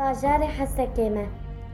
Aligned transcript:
bajarê 0.00 0.46
حسكة 0.46 1.08
ما. 1.08 1.26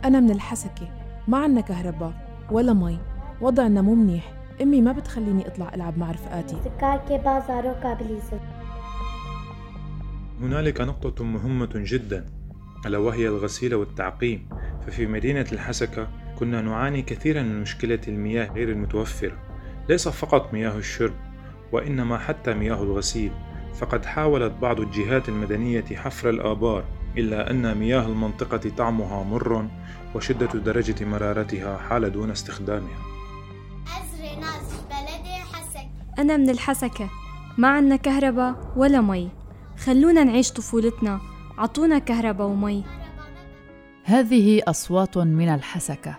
أنا 0.04 0.20
من 0.20 0.30
الحسكة 0.30 0.88
ما 1.28 1.38
عنا 1.38 1.60
كهرباء 1.60 2.12
ولا 2.50 2.72
مي. 2.72 2.98
وضعنا 3.40 3.82
مو 3.82 3.94
منيح. 3.94 4.32
أمي 4.62 4.80
ما 4.80 4.92
بتخليني 4.92 5.46
أطلع 5.46 5.74
ألعب 5.74 5.98
مع 5.98 6.10
رفقاتي 6.10 6.56
سكاكي 6.64 7.18
bajar 7.18 7.65
و 7.65 7.74
كابليزو 7.82 8.36
هنالك 10.40 10.80
نقطة 10.80 11.24
مهمة 11.24 11.68
جدا 11.74 12.26
ألا 12.86 12.98
وهي 12.98 13.28
الغسيل 13.28 13.74
والتعقيم. 13.74 14.48
ففي 14.86 15.06
مدينة 15.06 15.46
الحسكة 15.52 16.08
كنا 16.38 16.62
نعاني 16.62 17.02
كثيرا 17.02 17.42
من 17.42 17.60
مشكلة 17.60 18.00
المياه 18.08 18.52
غير 18.52 18.68
المتوفرة. 18.68 19.38
ليس 19.88 20.08
فقط 20.08 20.54
مياه 20.54 20.78
الشرب 20.78 21.14
وإنما 21.72 22.18
حتى 22.18 22.54
مياه 22.54 22.82
الغسيل. 22.82 23.32
فقد 23.74 24.04
حاولت 24.04 24.52
بعض 24.52 24.80
الجهات 24.80 25.28
المدنية 25.28 25.84
حفر 25.84 26.30
الآبار 26.30 26.84
إلا 27.18 27.50
أن 27.50 27.74
مياه 27.74 28.06
المنطقة 28.06 28.70
طعمها 28.76 29.24
مر 29.24 29.68
وشدة 30.14 30.46
درجة 30.46 31.04
مرارتها 31.04 31.78
حال 31.78 32.12
دون 32.12 32.30
استخدامها. 32.30 32.98
أزري 33.86 34.36
ناس 34.40 34.72
بلدي 34.90 35.34
حسك 35.52 35.88
أنا 36.18 36.36
من 36.36 36.50
الحسكة. 36.50 37.10
ما 37.58 37.68
عنا 37.68 37.96
كهرباء 37.96 38.72
ولا 38.76 39.00
مي. 39.00 39.28
خلونا 39.84 40.24
نعيش 40.24 40.52
طفولتنا. 40.52 41.20
عطونا 41.58 41.98
كهرباء 41.98 42.46
ومي. 42.46 42.84
هذه 44.04 44.62
أصوات 44.68 45.18
من 45.18 45.48
الحسكة. 45.48 46.16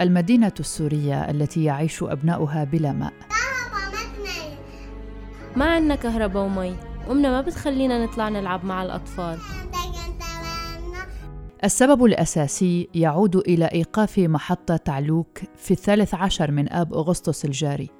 المدينة 0.00 0.52
السورية 0.60 1.30
التي 1.30 1.64
يعيش 1.64 2.02
أبناؤها 2.02 2.64
بلا 2.64 2.92
ماء. 2.92 3.12
ما 5.56 5.64
عنا 5.64 5.94
كهرباء 5.94 6.44
ومي. 6.44 6.76
أمنا 7.10 7.30
ما 7.30 7.40
بتخلينا 7.40 8.04
نطلع 8.04 8.28
نلعب 8.28 8.64
مع 8.64 8.82
الأطفال. 8.82 9.38
السبب 11.64 12.04
الأساسي 12.04 12.88
يعود 12.94 13.36
إلى 13.36 13.64
إيقاف 13.64 14.18
محطة 14.18 14.92
علوك 14.92 15.38
في 15.56 15.70
الثالث 15.70 16.14
عشر 16.14 16.50
من 16.50 16.72
آب 16.72 16.94
أغسطس 16.94 17.44
الجاري. 17.44 17.90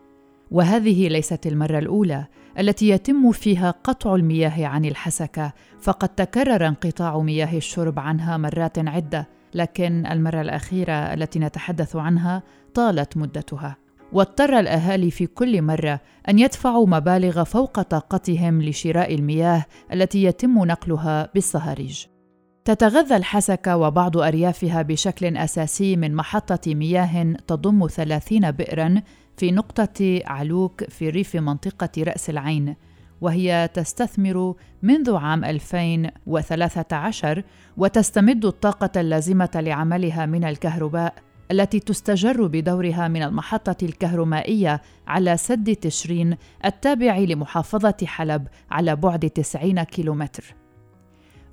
وهذه 0.50 1.08
ليست 1.08 1.46
المرة 1.46 1.78
الأولى 1.78 2.26
التي 2.58 2.88
يتم 2.88 3.32
فيها 3.32 3.70
قطع 3.70 4.14
المياه 4.14 4.66
عن 4.66 4.84
الحسكة 4.84 5.52
فقد 5.80 6.08
تكرر 6.08 6.68
انقطاع 6.68 7.18
مياه 7.18 7.56
الشرب 7.56 7.98
عنها 7.98 8.36
مرات 8.36 8.78
عدة 8.78 9.28
لكن 9.54 10.06
المرة 10.06 10.40
الأخيرة 10.40 10.92
التي 10.92 11.38
نتحدث 11.38 11.96
عنها 11.96 12.42
طالت 12.74 13.16
مدتها. 13.16 13.76
واضطر 14.12 14.58
الأهالي 14.58 15.10
في 15.10 15.26
كل 15.26 15.62
مرة 15.62 16.00
أن 16.28 16.38
يدفعوا 16.38 16.86
مبالغ 16.86 17.44
فوق 17.44 17.82
طاقتهم 17.82 18.62
لشراء 18.62 19.14
المياه 19.14 19.64
التي 19.92 20.24
يتم 20.24 20.64
نقلها 20.64 21.30
بالصهاريج. 21.34 22.06
تتغذى 22.68 23.16
الحسكة 23.16 23.76
وبعض 23.76 24.16
أريافها 24.16 24.82
بشكل 24.82 25.36
أساسي 25.36 25.96
من 25.96 26.14
محطة 26.14 26.74
مياه 26.74 27.36
تضم 27.46 27.86
ثلاثين 27.86 28.50
بئراً 28.50 29.02
في 29.36 29.50
نقطة 29.50 30.20
علوك 30.26 30.84
في 30.84 31.10
ريف 31.10 31.36
منطقة 31.36 31.88
رأس 31.98 32.30
العين 32.30 32.76
وهي 33.20 33.68
تستثمر 33.74 34.54
منذ 34.82 35.16
عام 35.16 35.44
2013 35.44 37.42
وتستمد 37.76 38.44
الطاقة 38.44 39.00
اللازمة 39.00 39.50
لعملها 39.54 40.26
من 40.26 40.44
الكهرباء 40.44 41.14
التي 41.50 41.80
تستجر 41.80 42.46
بدورها 42.46 43.08
من 43.08 43.22
المحطة 43.22 43.84
الكهرومائية 43.84 44.82
على 45.06 45.36
سد 45.36 45.76
تشرين 45.76 46.36
التابع 46.64 47.18
لمحافظة 47.18 47.96
حلب 48.04 48.48
على 48.70 48.96
بعد 48.96 49.30
90 49.30 49.82
كيلومتر. 49.82 50.67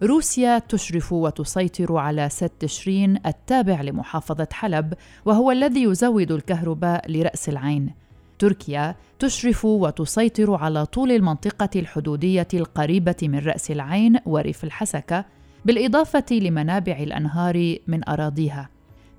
روسيا 0.03 0.59
تشرف 0.59 1.13
وتسيطر 1.13 1.97
على 1.97 2.29
سد 2.29 2.49
تشرين 2.49 3.19
التابع 3.25 3.81
لمحافظة 3.81 4.47
حلب 4.51 4.93
وهو 5.25 5.51
الذي 5.51 5.83
يزود 5.83 6.31
الكهرباء 6.31 7.11
لرأس 7.11 7.49
العين. 7.49 7.93
تركيا 8.39 8.95
تشرف 9.19 9.65
وتسيطر 9.65 10.55
على 10.55 10.85
طول 10.85 11.11
المنطقة 11.11 11.69
الحدودية 11.75 12.47
القريبة 12.53 13.15
من 13.23 13.39
رأس 13.39 13.71
العين 13.71 14.19
وريف 14.25 14.63
الحسكة 14.63 15.25
بالإضافة 15.65 16.25
لمنابع 16.31 16.93
الأنهار 16.99 17.77
من 17.87 18.09
أراضيها. 18.09 18.69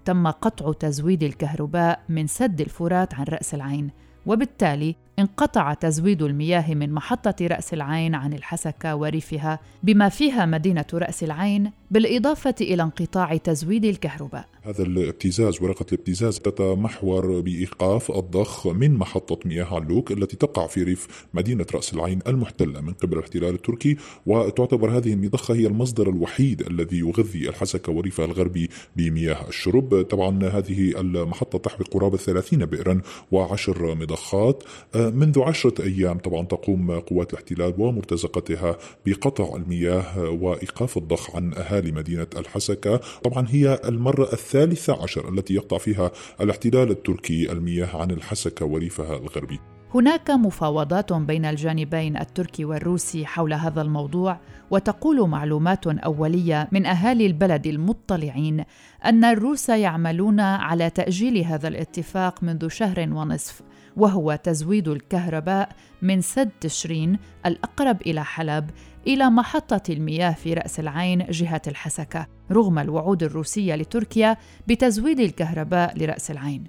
تم 0.04 0.26
قطع 0.26 0.72
تزويد 0.72 1.22
الكهرباء 1.22 2.00
من 2.08 2.26
سد 2.26 2.60
الفرات 2.60 3.14
عن 3.14 3.24
رأس 3.24 3.54
العين 3.54 3.90
وبالتالي 4.26 4.96
انقطع 5.18 5.74
تزويد 5.74 6.22
المياه 6.22 6.74
من 6.74 6.92
محطة 6.92 7.46
رأس 7.46 7.74
العين 7.74 8.14
عن 8.14 8.32
الحسكة 8.32 8.96
وريفها 8.96 9.60
بما 9.82 10.08
فيها 10.08 10.46
مدينة 10.46 10.84
رأس 10.94 11.24
العين 11.24 11.70
بالإضافة 11.90 12.54
إلى 12.60 12.82
انقطاع 12.82 13.36
تزويد 13.36 13.84
الكهرباء. 13.84 14.48
هذا 14.62 14.82
الابتزاز 14.82 15.62
ورقة 15.62 15.86
الابتزاز 15.92 16.38
تتمحور 16.38 17.40
بإيقاف 17.40 18.10
الضخ 18.10 18.66
من 18.66 18.94
محطة 18.94 19.38
مياه 19.48 19.74
علوك 19.74 20.12
التي 20.12 20.36
تقع 20.36 20.66
في 20.66 20.82
ريف 20.82 21.26
مدينة 21.34 21.66
رأس 21.74 21.94
العين 21.94 22.18
المحتلة 22.26 22.80
من 22.80 22.92
قبل 22.92 23.18
الاحتلال 23.18 23.54
التركي 23.54 23.96
وتعتبر 24.26 24.98
هذه 24.98 25.12
المضخة 25.12 25.54
هي 25.54 25.66
المصدر 25.66 26.10
الوحيد 26.10 26.60
الذي 26.60 26.98
يغذي 26.98 27.48
الحسكة 27.48 27.92
وريفها 27.92 28.24
الغربي 28.24 28.70
بمياه 28.96 29.48
الشرب. 29.48 30.02
طبعا 30.02 30.44
هذه 30.44 31.00
المحطة 31.00 31.58
تحوي 31.58 31.86
قرابة 31.86 32.16
30 32.16 32.64
بئرا 32.64 33.00
وعشر 33.32 33.94
مضخات. 33.94 34.62
منذ 35.10 35.40
عشرة 35.40 35.82
أيام 35.82 36.18
طبعا 36.18 36.46
تقوم 36.46 36.98
قوات 36.98 37.32
الاحتلال 37.32 37.74
ومرتزقتها 37.78 38.76
بقطع 39.06 39.56
المياه 39.56 40.30
وإيقاف 40.30 40.96
الضخ 40.98 41.36
عن 41.36 41.54
أهالي 41.54 41.92
مدينة 41.92 42.26
الحسكة. 42.36 43.00
طبعا 43.24 43.46
هي 43.50 43.80
المرة 43.84 44.32
الثالثة 44.32 45.02
عشر 45.02 45.28
التي 45.28 45.54
يقطع 45.54 45.78
فيها 45.78 46.10
الاحتلال 46.40 46.90
التركي 46.90 47.52
المياه 47.52 47.96
عن 47.96 48.10
الحسكة 48.10 48.66
وريفها 48.66 49.16
الغربي. 49.16 49.60
هناك 49.94 50.30
مفاوضات 50.30 51.12
بين 51.12 51.44
الجانبين 51.44 52.16
التركي 52.16 52.64
والروسي 52.64 53.26
حول 53.26 53.54
هذا 53.54 53.82
الموضوع 53.82 54.40
وتقول 54.70 55.28
معلومات 55.28 55.86
أولية 55.86 56.68
من 56.72 56.86
أهالي 56.86 57.26
البلد 57.26 57.66
المطلعين 57.66 58.64
أن 59.04 59.24
الروس 59.24 59.68
يعملون 59.68 60.40
على 60.40 60.90
تأجيل 60.90 61.38
هذا 61.44 61.68
الاتفاق 61.68 62.42
منذ 62.42 62.68
شهر 62.68 63.00
ونصف. 63.00 63.62
وهو 63.96 64.38
تزويد 64.42 64.88
الكهرباء 64.88 65.68
من 66.02 66.20
سد 66.20 66.50
تشرين 66.60 67.18
الأقرب 67.46 68.02
إلى 68.02 68.24
حلب 68.24 68.70
إلى 69.06 69.30
محطة 69.30 69.82
المياه 69.90 70.30
في 70.30 70.54
رأس 70.54 70.80
العين 70.80 71.26
جهة 71.30 71.62
الحسكة 71.66 72.26
رغم 72.52 72.78
الوعود 72.78 73.22
الروسية 73.22 73.74
لتركيا 73.74 74.36
بتزويد 74.66 75.20
الكهرباء 75.20 75.98
لرأس 75.98 76.30
العين. 76.30 76.64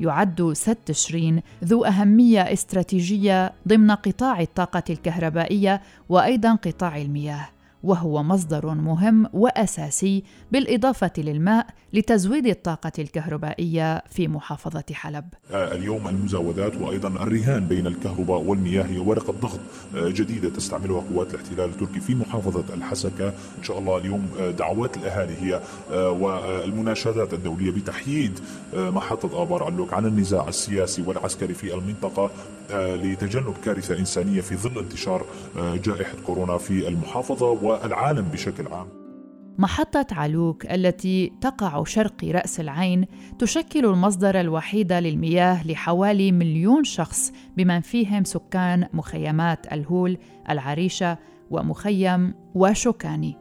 يعد 0.00 0.52
سد 0.52 0.76
تشرين 0.76 1.42
ذو 1.64 1.84
أهمية 1.84 2.40
استراتيجية 2.40 3.52
ضمن 3.68 3.90
قطاع 3.90 4.40
الطاقة 4.40 4.82
الكهربائية 4.90 5.82
وأيضا 6.08 6.54
قطاع 6.54 6.96
المياه. 6.96 7.48
وهو 7.82 8.22
مصدر 8.22 8.66
مهم 8.66 9.26
وأساسي 9.32 10.24
بالإضافة 10.52 11.12
للماء 11.18 11.66
لتزويد 11.92 12.46
الطاقة 12.46 12.92
الكهربائية 12.98 14.02
في 14.10 14.28
محافظة 14.28 14.84
حلب. 14.92 15.24
آه، 15.52 15.74
اليوم 15.74 16.08
المزاودات 16.08 16.76
وأيضا 16.76 17.08
الرهان 17.08 17.66
بين 17.66 17.86
الكهرباء 17.86 18.40
والمياه 18.40 18.82
هي 18.82 18.98
ورقه 18.98 19.32
ضغط 19.32 19.60
آه، 19.96 20.08
جديدة 20.08 20.48
تستعملها 20.48 21.00
قوات 21.00 21.34
الاحتلال 21.34 21.70
التركي 21.70 22.00
في 22.00 22.14
محافظة 22.14 22.74
الحسكة، 22.74 23.28
إن 23.28 23.62
شاء 23.62 23.78
الله 23.78 23.98
اليوم 23.98 24.28
آه، 24.40 24.50
دعوات 24.50 24.96
الأهالي 24.96 25.34
هي 25.40 25.60
والمناشدات 25.90 27.34
الدولية 27.34 27.70
بتحييد 27.70 28.40
محطة 28.74 29.42
آبار 29.42 29.64
علوك 29.64 29.94
عن 29.94 30.06
النزاع 30.06 30.48
السياسي 30.48 31.02
والعسكري 31.02 31.54
في 31.54 31.74
المنطقة 31.74 32.30
لتجنب 32.72 33.54
كارثة 33.64 33.98
إنسانية 33.98 34.40
في 34.40 34.56
ظل 34.56 34.78
انتشار 34.78 35.24
جائحة 35.56 36.14
كورونا 36.26 36.58
في 36.58 36.88
المحافظة. 36.88 37.50
والعالم 37.70 38.28
بشكل 38.28 38.66
عام 38.68 39.00
محطة 39.58 40.06
علوك 40.12 40.66
التي 40.66 41.32
تقع 41.40 41.84
شرق 41.84 42.24
رأس 42.24 42.60
العين 42.60 43.06
تشكل 43.38 43.86
المصدر 43.86 44.40
الوحيد 44.40 44.92
للمياه 44.92 45.66
لحوالي 45.66 46.32
مليون 46.32 46.84
شخص 46.84 47.32
بمن 47.56 47.80
فيهم 47.80 48.24
سكان 48.24 48.88
مخيمات 48.92 49.72
الهول، 49.72 50.18
العريشة 50.50 51.18
ومخيم 51.50 52.34
وشوكاني. 52.54 53.36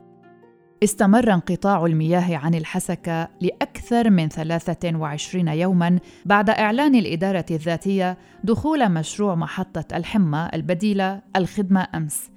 استمر 0.83 1.33
انقطاع 1.33 1.85
المياه 1.85 2.37
عن 2.37 2.55
الحسكة 2.55 3.29
لأكثر 3.41 4.09
من 4.09 4.29
23 4.29 5.47
يوماً 5.47 5.99
بعد 6.25 6.49
إعلان 6.49 6.95
الإدارة 6.95 7.45
الذاتية 7.51 8.17
دخول 8.43 8.91
مشروع 8.91 9.35
محطة 9.35 9.97
الحمى 9.97 10.49
البديلة 10.53 11.21
الخدمة 11.35 11.87
أمس. 11.95 12.29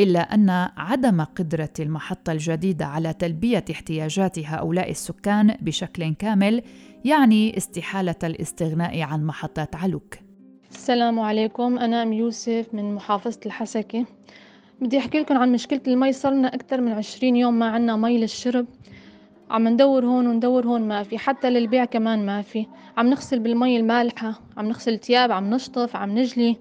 إلا 0.00 0.34
أن 0.34 0.50
عدم 0.76 1.20
قدرة 1.20 1.72
المحطة 1.80 2.32
الجديدة 2.32 2.86
على 2.86 3.12
تلبية 3.12 3.64
احتياجات 3.70 4.38
هؤلاء 4.38 4.90
السكان 4.90 5.56
بشكل 5.60 6.14
كامل 6.14 6.62
يعني 7.04 7.56
استحالة 7.56 8.14
الاستغناء 8.24 9.00
عن 9.00 9.24
محطة 9.24 9.68
علوك. 9.74 10.14
السلام 10.70 11.20
عليكم. 11.20 11.78
أنا 11.78 12.02
أم 12.02 12.12
يوسف 12.12 12.66
من 12.72 12.94
محافظة 12.94 13.40
الحسكة. 13.46 14.04
بدي 14.80 14.98
أحكي 14.98 15.20
لكم 15.20 15.38
عن 15.38 15.52
مشكلة 15.52 15.80
المي 15.86 16.12
صرنا 16.12 16.54
أكثر 16.54 16.80
من 16.80 16.92
عشرين 16.92 17.36
يوم 17.36 17.58
ما 17.58 17.68
عنا 17.68 17.96
مي 17.96 18.18
للشرب 18.18 18.66
عم 19.50 19.68
ندور 19.68 20.04
هون 20.04 20.26
وندور 20.26 20.66
هون 20.66 20.88
ما 20.88 21.02
في 21.02 21.18
حتى 21.18 21.50
للبيع 21.50 21.84
كمان 21.84 22.26
ما 22.26 22.42
في. 22.42 22.66
عم 22.96 23.06
نغسل 23.06 23.38
بالمي 23.38 23.76
المالحة 23.76 24.40
عم 24.56 24.68
نغسل 24.68 24.98
تياب 24.98 25.32
عم 25.32 25.54
نشطف 25.54 25.96
عم 25.96 26.18
نجلي. 26.18 26.56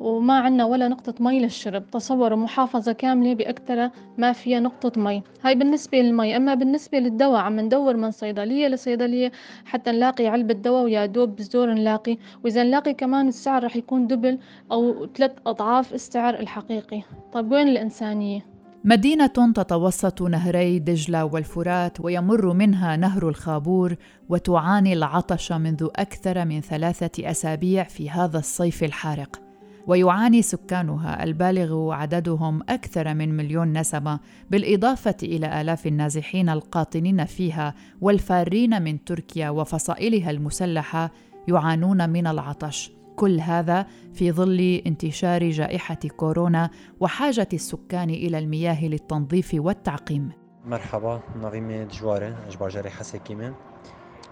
وما 0.00 0.38
عنا 0.38 0.64
ولا 0.64 0.88
نقطة 0.88 1.14
مي 1.20 1.40
للشرب 1.40 1.90
تصوروا 1.90 2.38
محافظة 2.38 2.92
كاملة 2.92 3.34
بأكثر 3.34 3.90
ما 4.18 4.32
فيها 4.32 4.60
نقطة 4.60 5.00
مي. 5.00 5.22
هاي 5.42 5.54
بالنسبة 5.54 5.98
للمي 5.98 6.36
أما 6.36 6.54
بالنسبة 6.54 6.98
للدواء 6.98 7.40
عم 7.40 7.60
ندور 7.60 7.96
من 7.96 8.10
صيدلية 8.10 8.68
لصيدلية 8.68 9.32
حتى 9.64 9.90
نلاقي 9.90 10.26
علبة 10.26 10.54
دواء 10.54 10.84
ويا 10.84 11.06
دوب 11.06 11.36
بزور 11.36 11.74
نلاقي. 11.74 12.16
وإذا 12.44 12.62
نلاقي 12.62 12.94
كمان 12.94 13.28
السعر 13.28 13.64
رح 13.64 13.76
يكون 13.76 14.06
دبل 14.06 14.38
أو 14.72 15.06
ثلاث 15.06 15.32
أضعاف 15.46 15.94
السعر 15.94 16.34
الحقيقي. 16.34 17.02
طيب 17.32 17.52
وين 17.52 17.68
الإنسانية؟ 17.68 18.54
مدينة 18.84 19.26
تتوسط 19.26 20.22
نهري 20.22 20.78
دجلة 20.78 21.24
والفرات 21.24 22.00
ويمر 22.00 22.52
منها 22.52 22.96
نهر 22.96 23.28
الخابور 23.28 23.96
وتعاني 24.28 24.92
العطش 24.92 25.52
منذ 25.52 25.88
أكثر 25.96 26.44
من 26.44 26.60
ثلاثة 26.60 27.30
أسابيع 27.30 27.84
في 27.84 28.10
هذا 28.10 28.38
الصيف 28.38 28.84
الحارق. 28.84 29.43
ويعاني 29.86 30.42
سكانها 30.42 31.24
البالغ 31.24 31.92
عددهم 31.92 32.62
أكثر 32.68 33.14
من 33.14 33.36
مليون 33.36 33.78
نسمة 33.78 34.20
بالإضافة 34.50 35.16
إلى 35.22 35.60
آلاف 35.60 35.86
النازحين 35.86 36.48
القاطنين 36.48 37.24
فيها 37.24 37.74
والفارين 38.00 38.82
من 38.82 39.04
تركيا 39.04 39.50
وفصائلها 39.50 40.30
المسلحة 40.30 41.10
يعانون 41.48 42.10
من 42.10 42.26
العطش. 42.26 42.92
كل 43.16 43.40
هذا 43.40 43.86
في 44.12 44.32
ظل 44.32 44.82
انتشار 44.86 45.50
جائحة 45.50 45.98
كورونا 46.16 46.70
وحاجة 47.00 47.48
السكان 47.52 48.10
إلى 48.10 48.38
المياه 48.38 48.84
للتنظيف 48.84 49.50
والتعقيم. 49.54 50.30
مرحبا 50.66 51.20
نظيمة 51.42 51.84
جوارة 51.84 52.36
أجبار 52.48 52.68
جاري 52.68 52.90
حسكيمة 52.90 53.54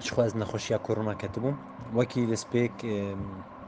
شخو 0.01 0.23
أزنا 0.23 0.45
خوشيا 0.45 0.77
كورونا 0.77 1.15
كتبو 1.15 1.53
وكيل 1.95 2.39
سبيك 2.39 2.73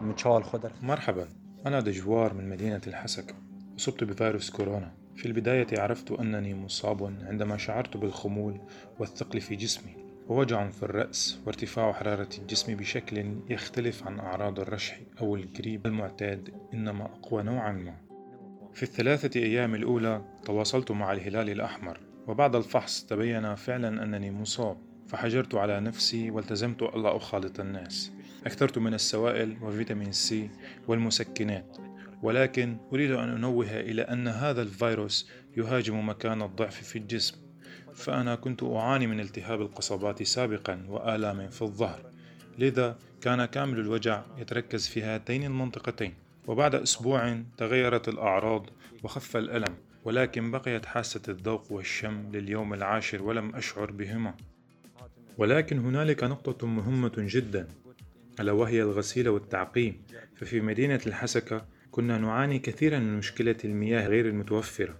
متشال 0.00 0.44
خضر 0.44 0.72
مرحبا. 0.82 1.28
أنا 1.66 1.80
دجوار 1.80 2.34
من 2.34 2.48
مدينة 2.48 2.80
الحسكة 2.86 3.34
أصبت 3.76 4.04
بفيروس 4.04 4.50
كورونا. 4.50 4.92
في 5.16 5.26
البداية 5.26 5.66
عرفت 5.80 6.10
أنني 6.10 6.54
مصاب 6.54 7.16
عندما 7.22 7.56
شعرت 7.56 7.96
بالخمول 7.96 8.60
والثقل 8.98 9.40
في 9.40 9.56
جسمي. 9.56 9.96
ووجع 10.28 10.68
في 10.68 10.82
الرأس 10.82 11.38
وارتفاع 11.46 11.92
حرارة 11.92 12.28
الجسم 12.38 12.76
بشكل 12.76 13.34
يختلف 13.50 14.06
عن 14.06 14.18
أعراض 14.18 14.60
الرشح 14.60 15.00
أو 15.20 15.36
الجريب 15.36 15.86
المعتاد 15.86 16.54
إنما 16.74 17.04
أقوى 17.04 17.42
نوعا 17.42 17.72
ما. 17.72 17.96
في 18.72 18.82
الثلاثة 18.82 19.40
أيام 19.40 19.74
الأولى 19.74 20.24
تواصلت 20.44 20.90
مع 20.90 21.12
الهلال 21.12 21.50
الأحمر 21.50 22.00
وبعد 22.26 22.56
الفحص 22.56 23.04
تبين 23.04 23.54
فعلا 23.54 24.02
أنني 24.02 24.30
مصاب. 24.30 24.76
فحجرت 25.08 25.54
على 25.54 25.80
نفسي 25.80 26.30
والتزمت 26.30 26.82
ألا 26.82 27.16
أخالط 27.16 27.60
الناس. 27.60 28.12
أكثرت 28.46 28.78
من 28.78 28.94
السوائل 28.94 29.56
وفيتامين 29.62 30.12
سي 30.12 30.50
والمسكنات 30.88 31.76
ولكن 32.22 32.76
أريد 32.92 33.10
أن 33.10 33.28
أنوه 33.28 33.80
إلى 33.80 34.02
أن 34.02 34.28
هذا 34.28 34.62
الفيروس 34.62 35.30
يهاجم 35.56 36.08
مكان 36.08 36.42
الضعف 36.42 36.82
في 36.82 36.98
الجسم 36.98 37.36
فأنا 37.94 38.34
كنت 38.34 38.62
أعاني 38.62 39.06
من 39.06 39.20
التهاب 39.20 39.60
القصبات 39.60 40.22
سابقا 40.22 40.86
وآلام 40.88 41.48
في 41.48 41.62
الظهر 41.62 42.14
لذا 42.58 42.98
كان 43.20 43.44
كامل 43.44 43.78
الوجع 43.78 44.22
يتركز 44.38 44.88
في 44.88 45.02
هاتين 45.02 45.44
المنطقتين. 45.44 46.14
وبعد 46.46 46.74
أسبوع 46.74 47.42
تغيرت 47.56 48.08
الأعراض 48.08 48.66
وخف 49.02 49.36
الألم 49.36 49.74
ولكن 50.04 50.50
بقيت 50.50 50.86
حاسة 50.86 51.20
الذوق 51.28 51.72
والشم 51.72 52.30
لليوم 52.32 52.74
العاشر 52.74 53.22
ولم 53.22 53.56
أشعر 53.56 53.90
بهما. 53.90 54.34
ولكن 55.38 55.78
هنالك 55.78 56.24
نقطة 56.24 56.66
مهمة 56.66 57.12
جدا. 57.16 57.68
ألا 58.40 58.52
وهي 58.52 58.82
الغسيل 58.82 59.28
والتعقيم. 59.28 60.02
ففي 60.36 60.60
مدينة 60.60 61.00
الحسكة 61.06 61.64
كنا 61.90 62.18
نعاني 62.18 62.58
كثيرا 62.58 62.98
من 62.98 63.18
مشكلة 63.18 63.56
المياه 63.64 64.08
غير 64.08 64.28
المتوفرة. 64.28 64.94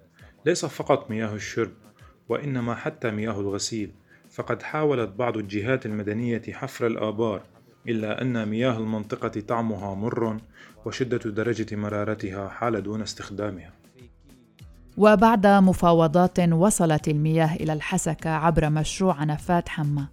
ليس 0.46 0.64
فقط 0.64 1.10
مياه 1.10 1.34
الشرب 1.34 1.72
وإنما 2.28 2.74
حتى 2.74 3.10
مياه 3.10 3.40
الغسيل. 3.40 3.90
فقد 4.30 4.62
حاولت 4.62 5.08
بعض 5.08 5.36
الجهات 5.36 5.86
المدنية 5.86 6.42
حفر 6.50 6.86
الآبار 6.86 7.42
إلا 7.88 8.22
أن 8.22 8.48
مياه 8.48 8.78
المنطقة 8.78 9.40
طعمها 9.40 9.94
مر 9.94 10.36
وشدة 10.84 11.30
درجة 11.30 11.76
مرارتها 11.76 12.48
حال 12.48 12.82
دون 12.82 13.02
استخدامها. 13.02 13.72
وبعد 14.96 15.46
مفاوضات 15.46 16.40
وصلت 16.40 17.08
المياه 17.08 17.54
إلى 17.54 17.72
الحسكة 17.72 18.30
عبر 18.30 18.70
مشروع 18.70 19.14
عنفات 19.14 19.68
حمى 19.68 20.06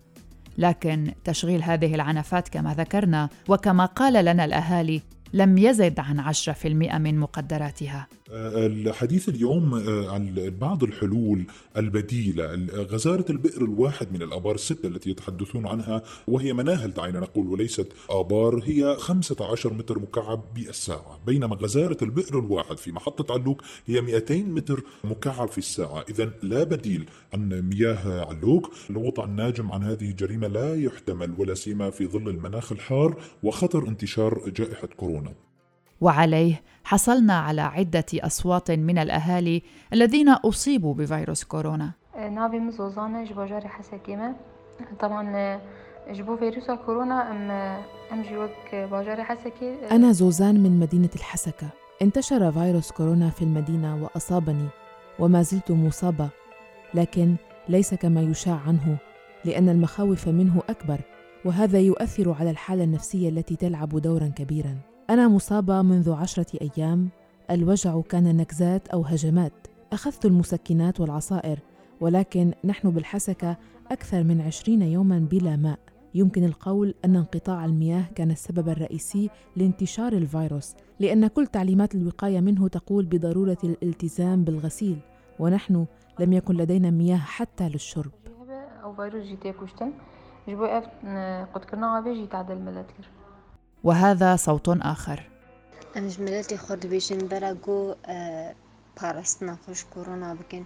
لكن 0.58 1.14
تشغيل 1.24 1.64
هذه 1.64 1.96
العنفات 1.96 2.50
كما 2.50 2.74
ذكرنا 2.74 3.30
وكما 3.50 3.86
قال 3.86 4.26
لنا 4.26 4.46
الأهالي 4.46 5.02
لم 5.34 5.58
يزد 5.58 6.00
عن 6.00 6.20
10% 6.20 6.98
من 6.98 7.20
مقدراتها. 7.20 8.08
الحديث 8.34 9.30
اليوم 9.30 9.74
آه، 9.74 10.10
عن 10.14 10.54
بعض 10.62 10.84
الحلول 10.84 11.44
البديلة. 11.78 12.68
غزارة 12.74 13.26
البئر 13.30 13.62
الواحد 13.62 14.14
من 14.14 14.22
الآبار 14.22 14.56
الستة 14.56 14.88
التي 14.88 15.10
يتحدثون 15.10 15.68
عنها 15.68 16.02
وهي 16.28 16.54
مناهل 16.54 16.94
دعينا 16.94 17.20
نقول 17.20 17.48
وليست 17.48 17.88
آبار 18.10 18.64
هي 18.64 18.96
15 19.00 19.74
متر 19.74 20.00
مكعب 20.00 20.44
بالساعة. 20.56 21.20
بينما 21.26 21.56
غزارة 21.56 21.98
البئر 22.02 22.40
الواحد 22.40 22.78
في 22.78 22.92
محطة 22.92 23.34
علوك 23.34 23.62
هي 23.86 24.02
200 24.02 24.44
متر 24.44 24.84
مكعب 25.04 25.48
في 25.48 25.58
الساعة. 25.58 26.06
إذا 26.10 26.32
لا 26.44 26.64
بديل 26.64 27.10
عن 27.34 27.62
مياه 27.62 28.26
علوك 28.26 28.72
الوضع 28.90 29.24
الناجم 29.24 29.72
عن 29.72 29.84
هذه 29.84 30.10
الجريمة 30.10 30.48
لا 30.48 30.76
يحتمل 30.76 31.34
ولا 31.38 31.54
سيما 31.54 31.90
في 31.90 32.08
ظل 32.08 32.30
المناخ 32.30 32.72
الحار 32.72 33.16
وخطر 33.44 33.88
انتشار 33.88 34.50
جائحة 34.50 34.88
كورونا. 34.88 35.21
وعليه 36.02 36.62
حصلنا 36.84 37.40
على 37.40 37.62
عدة 37.62 38.06
أصوات 38.16 38.72
من 38.72 38.98
الأهالي 38.98 39.62
الذين 39.94 40.30
أصيبوا 40.30 40.94
بفيروس 40.94 41.44
كورونا. 41.44 41.92
نافي 42.18 42.60
مزوزانة 42.60 43.24
جبو 43.24 43.46
جاري 43.46 43.68
حسكيمة 43.68 44.36
طبعا 45.00 45.60
جبو 46.10 46.38
فيروس 46.38 46.72
كورونا 46.72 47.32
أم 47.32 47.52
أم 48.12 48.22
جيوك 48.22 48.76
باجاري 48.92 49.24
حسكي 49.24 49.76
أنا 49.92 50.12
زوزان 50.12 50.64
من 50.64 50.80
مدينة 50.80 51.10
الحسكة. 51.16 51.68
انتشر 52.02 52.52
فيروس 52.52 52.92
كورونا 52.92 53.30
في 53.30 53.42
المدينة 53.42 54.04
وأصابني 54.04 54.68
وما 55.20 55.42
زلت 55.42 55.72
مصابة 55.72 56.30
لكن 56.94 57.36
ليس 57.70 57.94
كما 57.94 58.22
يشاع 58.22 58.60
عنه 58.68 58.98
لأن 59.46 59.70
المخاوف 59.70 60.28
منه 60.28 60.64
أكبر 60.70 61.00
وهذا 61.46 61.80
يؤثر 61.80 62.36
على 62.40 62.50
الحالة 62.50 62.84
النفسية 62.84 63.30
التي 63.30 63.56
تلعب 63.56 63.90
دورا 63.90 64.28
كبيرا. 64.28 64.78
أنا 65.12 65.28
مصابة 65.28 65.82
منذ 65.82 66.12
عشرة 66.12 66.46
أيام. 66.62 67.10
الوجع 67.52 68.02
كان 68.02 68.38
نكزات 68.38 68.88
أو 68.88 69.02
هجمات. 69.02 69.52
أخذت 69.94 70.26
المسكنات 70.26 71.00
والعصائر 71.00 71.60
ولكن 72.02 72.54
نحن 72.66 72.90
بالحسكة 72.90 73.58
أكثر 73.92 74.24
من 74.24 74.42
عشرين 74.42 74.82
يوما 74.82 75.20
بلا 75.20 75.56
ماء. 75.56 75.80
يمكن 76.14 76.44
القول 76.44 76.94
أن 77.06 77.16
انقطاع 77.16 77.66
المياه 77.66 78.06
كان 78.16 78.32
السبب 78.32 78.70
الرئيسي 78.70 79.30
لانتشار 79.56 80.14
الفيروس 80.14 80.76
لأن 81.00 81.28
كل 81.28 81.48
تعليمات 81.48 81.96
الوقاية 81.96 82.40
منه 82.40 82.68
تقول 82.68 83.06
بضرورة 83.06 83.58
الالتزام 83.64 84.44
بالغسيل 84.44 85.00
ونحن 85.40 85.86
لم 86.20 86.34
يكن 86.34 86.56
لدينا 86.56 86.90
مياه 86.90 87.18
حتى 87.18 87.70
للشرب. 87.70 88.12
أو 88.84 88.94
فيروس 88.94 89.26
قد 91.54 91.66
كنا 91.72 92.04
جيت 92.14 92.36
عدل 92.36 92.60
ملتر 92.60 93.21
وهذا 93.84 94.36
صوت 94.36 94.70
آخر. 94.70 95.24
أنا 95.96 96.08
جملتي 96.08 96.58
خود 96.58 96.86
بارستنا 99.02 99.58
خوش 99.68 99.84
كورونا 99.84 100.34
بكن 100.34 100.64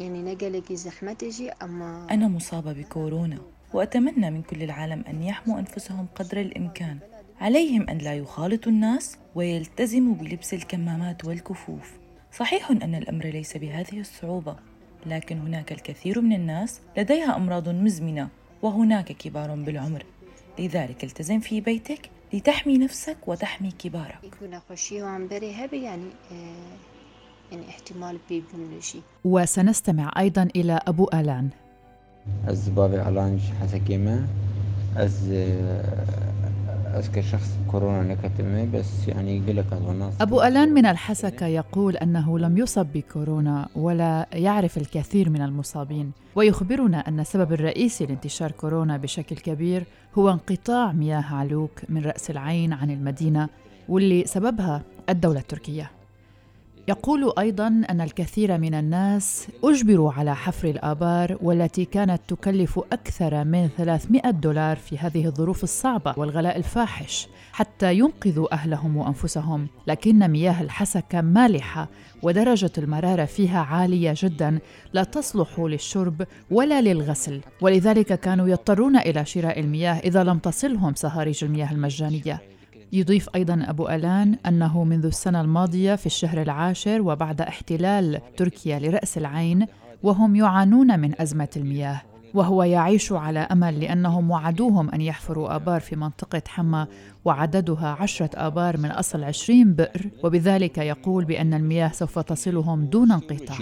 يعني 0.00 0.22
نقلك 0.22 0.72
زحمة 0.72 1.12
تجي 1.12 1.50
أما 1.50 2.06
أنا 2.10 2.28
مصابة 2.28 2.72
بكورونا 2.72 3.38
وأتمنى 3.72 4.30
من 4.30 4.42
كل 4.42 4.62
العالم 4.62 5.04
أن 5.08 5.22
يحموا 5.22 5.58
أنفسهم 5.58 6.06
قدر 6.14 6.40
الإمكان. 6.40 6.98
عليهم 7.40 7.88
أن 7.88 7.98
لا 7.98 8.14
يخالطوا 8.14 8.72
الناس 8.72 9.18
ويلتزموا 9.34 10.14
بلبس 10.14 10.54
الكمامات 10.54 11.24
والكفوف. 11.24 11.92
صحيح 12.32 12.70
أن 12.70 12.94
الأمر 12.94 13.26
ليس 13.26 13.56
بهذه 13.56 14.00
الصعوبة 14.00 14.56
لكن 15.06 15.38
هناك 15.38 15.72
الكثير 15.72 16.20
من 16.20 16.32
الناس 16.32 16.80
لديها 16.96 17.36
أمراض 17.36 17.68
مزمنة 17.68 18.28
وهناك 18.62 19.12
كبار 19.12 19.54
بالعمر. 19.54 20.04
لذلك 20.58 21.04
التزم 21.04 21.40
في 21.40 21.60
بيتك 21.60 22.10
لتحمي 22.32 22.78
نفسك 22.78 23.16
وتحمي 23.26 23.70
كبارك. 23.70 24.18
يكون 24.24 24.60
خوشي 24.68 25.02
وعم 25.02 25.28
بري 25.28 25.52
هبي 25.52 25.82
يعني 25.82 26.10
آه 26.32 27.52
يعني 27.52 27.68
احتمال 27.68 28.18
بيبنوشي 28.28 28.98
وسنستمع 29.24 30.12
أيضا 30.18 30.48
إلى 30.56 30.80
أبو 30.86 31.08
آلان. 31.14 31.48
از 32.48 32.68
بابي 32.68 32.98
علان 32.98 33.40
حسكيمة 33.60 34.26
أز 34.96 35.32
أذكر 36.98 37.22
شخص 37.22 37.58
كورونا 37.70 38.02
نكتمه 38.02 38.68
بس 38.74 39.08
يعني 39.08 39.40
لك 39.40 39.66
الناس 39.72 40.14
أبو 40.20 40.42
ألان 40.42 40.74
من 40.74 40.86
الحسكة 40.86 41.46
يقول 41.46 41.96
أنه 41.96 42.38
لم 42.38 42.58
يصب 42.58 42.86
بكورونا 42.94 43.68
ولا 43.76 44.26
يعرف 44.32 44.78
الكثير 44.78 45.30
من 45.30 45.42
المصابين 45.42 46.12
ويخبرنا 46.36 46.98
أن 47.08 47.20
السبب 47.20 47.52
الرئيسي 47.52 48.06
لانتشار 48.06 48.50
كورونا 48.50 48.96
بشكل 48.96 49.36
كبير 49.36 49.84
هو 50.18 50.30
انقطاع 50.30 50.92
مياه 50.92 51.34
علوك 51.34 51.80
من 51.88 52.02
رأس 52.04 52.30
العين 52.30 52.72
عن 52.72 52.90
المدينة 52.90 53.48
واللي 53.88 54.24
سببها 54.26 54.82
الدولة 55.08 55.40
التركية. 55.40 55.90
يقول 56.88 57.32
أيضا 57.38 57.66
أن 57.66 58.00
الكثير 58.00 58.58
من 58.58 58.74
الناس 58.74 59.48
أجبروا 59.64 60.12
على 60.12 60.36
حفر 60.36 60.68
الآبار 60.68 61.38
والتي 61.42 61.84
كانت 61.84 62.20
تكلف 62.28 62.78
أكثر 62.92 63.44
من 63.44 63.68
300 63.76 64.30
دولار 64.30 64.76
في 64.76 64.98
هذه 64.98 65.26
الظروف 65.26 65.62
الصعبة 65.62 66.14
والغلاء 66.16 66.56
الفاحش 66.56 67.28
حتى 67.52 67.94
ينقذوا 67.94 68.54
أهلهم 68.54 68.96
وأنفسهم. 68.96 69.68
لكن 69.86 70.28
مياه 70.30 70.62
الحسكة 70.62 71.20
مالحة 71.20 71.88
ودرجة 72.22 72.72
المرارة 72.78 73.24
فيها 73.24 73.60
عالية 73.60 74.14
جدا 74.16 74.58
لا 74.92 75.04
تصلح 75.04 75.58
للشرب 75.58 76.26
ولا 76.50 76.80
للغسل. 76.80 77.40
ولذلك 77.60 78.20
كانوا 78.20 78.48
يضطرون 78.48 78.96
إلى 78.96 79.24
شراء 79.24 79.60
المياه 79.60 79.98
إذا 79.98 80.24
لم 80.24 80.38
تصلهم 80.38 80.94
صهاريج 80.94 81.44
المياه 81.44 81.72
المجانية. 81.72 82.51
يضيف 82.92 83.28
أيضا 83.34 83.64
أبو 83.68 83.88
ألان 83.88 84.36
أنه 84.46 84.84
منذ 84.84 85.06
السنة 85.06 85.40
الماضية 85.40 85.94
في 85.94 86.06
الشهر 86.06 86.42
العاشر 86.42 87.02
وبعد 87.02 87.40
احتلال 87.40 88.20
تركيا 88.36 88.78
لرأس 88.78 89.18
العين 89.18 89.66
وهم 90.02 90.36
يعانون 90.36 91.00
من 91.00 91.20
أزمة 91.20 91.48
المياه 91.56 92.02
وهو 92.34 92.62
يعيش 92.62 93.12
على 93.12 93.38
أمل 93.38 93.80
لأنهم 93.80 94.30
وعدوهم 94.30 94.90
أن 94.90 95.00
يحفروا 95.00 95.56
آبار 95.56 95.80
في 95.80 95.96
منطقة 95.96 96.42
حما 96.48 96.86
وعددها 97.24 97.96
عشرة 98.00 98.30
آبار 98.34 98.76
من 98.76 98.90
أصل 98.90 99.24
عشرين 99.24 99.74
بئر 99.74 100.10
وبذلك 100.24 100.78
يقول 100.78 101.24
بأن 101.24 101.54
المياه 101.54 101.88
سوف 101.88 102.18
تصلهم 102.18 102.84
دون 102.84 103.12
انقطاع. 103.12 103.56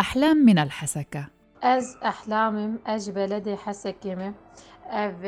أحلام 0.00 0.36
من 0.36 0.58
الحسكة. 0.58 1.26
أز 1.62 1.96
أحلامم 2.04 2.78
اج 2.86 3.10
بلدي 3.10 3.56
حسكمة 3.56 4.34
أف 4.90 5.24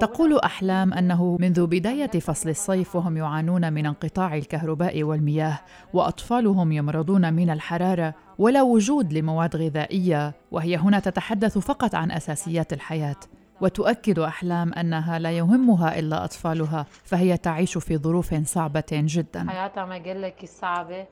تقول 0.00 0.38
أحلام 0.38 0.92
أنه 0.92 1.36
منذ 1.40 1.66
بداية 1.66 2.10
فصل 2.10 2.48
الصيف 2.48 2.96
وهم 2.96 3.16
يعانون 3.16 3.72
من 3.72 3.86
انقطاع 3.86 4.36
الكهرباء 4.36 5.02
والمياه 5.02 5.60
وأطفالهم 5.92 6.72
يمرضون 6.72 7.34
من 7.34 7.50
الحرارة 7.50 8.14
ولا 8.38 8.62
وجود 8.62 9.12
لمواد 9.12 9.56
غذائية 9.56 10.34
وهي 10.50 10.76
هنا 10.76 10.98
تتحدث 10.98 11.58
فقط 11.58 11.94
عن 11.94 12.10
أساسيات 12.10 12.72
الحياة. 12.72 13.16
وتؤكد 13.60 14.18
أحلام 14.18 14.72
أنها 14.72 15.18
لا 15.18 15.30
يهمها 15.30 15.98
إلا 15.98 16.24
أطفالها 16.24 16.86
فهي 17.04 17.36
تعيش 17.36 17.78
في 17.78 17.98
ظروف 17.98 18.34
صعبة 18.34 18.84
جدا. 18.92 19.50
حياتها 19.50 19.84
ما 19.84 19.94
قال 19.94 20.22
لك 20.22 20.44
صعبة؟ 20.44 21.06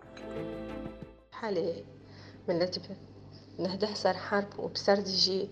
حالي 1.33 1.85
من 2.49 2.59
لتبة 2.59 2.97
نهده 3.59 3.95
صار 3.95 4.15
حرب 4.15 4.59
وبسردجي 4.59 5.49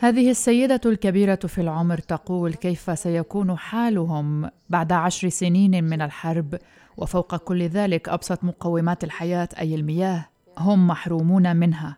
هذه 0.00 0.30
السيدة 0.30 0.80
الكبيرة 0.86 1.34
في 1.34 1.60
العمر 1.60 1.98
تقول 1.98 2.54
كيف 2.54 2.98
سيكون 2.98 3.58
حالهم 3.58 4.50
بعد 4.70 4.92
عشر 4.92 5.28
سنين 5.28 5.84
من 5.84 6.02
الحرب 6.02 6.58
وفوق 6.96 7.36
كل 7.36 7.62
ذلك 7.62 8.08
أبسط 8.08 8.44
مقومات 8.44 9.04
الحياة 9.04 9.48
أي 9.58 9.74
المياه 9.74 10.28
هم 10.58 10.86
محرومون 10.86 11.56
منها 11.56 11.96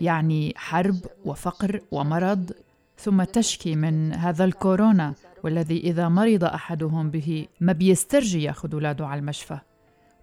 يعني 0.00 0.54
حرب 0.56 0.96
وفقر 1.24 1.80
ومرض 1.92 2.50
ثم 2.98 3.22
تشكي 3.22 3.76
من 3.76 4.12
هذا 4.12 4.44
الكورونا 4.44 5.14
والذي 5.44 5.80
إذا 5.80 6.08
مرض 6.08 6.44
أحدهم 6.44 7.10
به 7.10 7.46
ما 7.60 7.72
بيسترجي 7.72 8.42
يأخذ 8.42 8.76
ولاده 8.76 9.06
على 9.06 9.18
المشفى. 9.18 9.58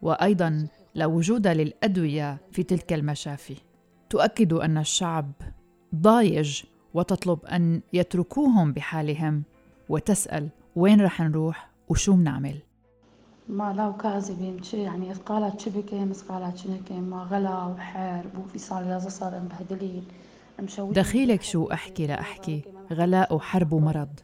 وأيضا 0.01 0.67
لا 0.95 1.05
وجود 1.05 1.47
للأدوية 1.47 2.37
في 2.51 2.63
تلك 2.63 2.93
المشافي. 2.93 3.55
تؤكد 4.11 4.53
أن 4.53 4.77
الشعب 4.77 5.31
ضايج 5.95 6.63
وتطلب 6.93 7.45
أن 7.45 7.81
يتركوهم 7.93 8.73
بحالهم 8.73 9.43
وتسأل 9.89 10.49
وين 10.75 11.01
رح 11.01 11.21
نروح 11.21 11.69
وشو 11.89 12.13
بنعمل 12.13 12.55
ما 13.49 13.73
لو 13.73 13.97
كاذبين 13.97 14.63
شي 14.63 14.77
يعني 14.77 15.13
قالت 15.13 15.59
شبكة 15.59 16.05
مس 16.05 16.21
قالت 16.21 16.57
شنكة 16.57 16.99
ما 16.99 17.23
غلا 17.23 17.65
وحرب 17.65 18.37
وفي 18.39 18.59
صار 18.59 18.83
يازا 18.83 19.09
صار 19.09 19.39
مبهدلين 19.39 20.03
دخيلك 20.79 21.41
شو 21.41 21.65
أحكي 21.65 22.07
لأحكي 22.07 22.61
غلاء 22.91 23.35
وحرب 23.35 23.73
ومرض. 23.73 24.19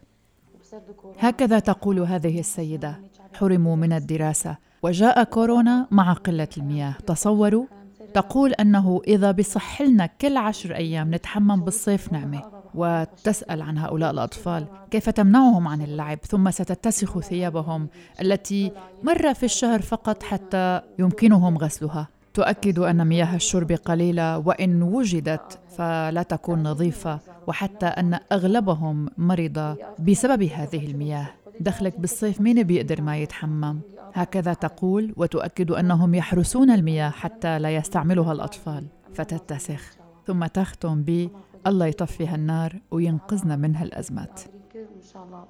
هكذا 1.18 1.58
تقول 1.58 2.00
هذه 2.00 2.40
السيدة 2.40 3.00
حرموا 3.34 3.76
من 3.76 3.92
الدراسة 3.92 4.56
وجاء 4.82 5.24
كورونا 5.24 5.88
مع 5.90 6.12
قلة 6.12 6.48
المياه 6.56 6.92
تصوروا 7.06 7.66
تقول 8.14 8.52
أنه 8.52 9.00
إذا 9.06 9.30
بصح 9.30 9.82
لنا 9.82 10.06
كل 10.06 10.36
عشر 10.36 10.74
أيام 10.74 11.14
نتحمم 11.14 11.64
بالصيف 11.64 12.12
نعمة 12.12 12.42
وتسأل 12.74 13.62
عن 13.62 13.78
هؤلاء 13.78 14.10
الأطفال 14.10 14.66
كيف 14.90 15.10
تمنعهم 15.10 15.68
عن 15.68 15.82
اللعب 15.82 16.18
ثم 16.18 16.50
ستتسخ 16.50 17.18
ثيابهم 17.18 17.88
التي 18.20 18.72
مرة 19.02 19.32
في 19.32 19.42
الشهر 19.42 19.82
فقط 19.82 20.22
حتى 20.22 20.80
يمكنهم 20.98 21.58
غسلها. 21.58 22.08
تؤكد 22.34 22.78
أن 22.78 23.06
مياه 23.06 23.36
الشرب 23.36 23.72
قليلة 23.72 24.38
وإن 24.38 24.82
وجدت 24.82 25.58
فلا 25.76 26.22
تكون 26.22 26.62
نظيفة 26.62 27.18
وحتى 27.46 27.86
أن 27.86 28.20
أغلبهم 28.32 29.10
مرضى 29.18 29.76
بسبب 29.98 30.42
هذه 30.42 30.86
المياه. 30.86 31.26
دخلك 31.60 32.00
بالصيف 32.00 32.40
مين 32.40 32.62
بيقدر 32.62 33.02
ما 33.02 33.16
يتحمم؟ 33.16 33.80
هكذا 34.14 34.54
تقول 34.54 35.14
وتؤكد 35.16 35.70
أنهم 35.70 36.14
يحرسون 36.14 36.70
المياه 36.70 37.10
حتى 37.10 37.58
لا 37.58 37.74
يستعملها 37.76 38.32
الأطفال. 38.32 38.86
فتتسخ. 39.14 39.98
ثم 40.26 40.46
تختم 40.46 41.02
ب 41.02 41.30
الله 41.66 41.86
يطفي 41.86 42.26
هالنار 42.26 42.80
وينقذنا 42.90 43.56
من 43.56 43.76
هالازمات 43.76 44.40
ان 44.74 45.02
شاء 45.12 45.24
الله 45.24 45.44